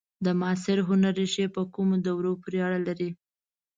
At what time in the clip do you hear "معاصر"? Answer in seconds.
0.39-0.77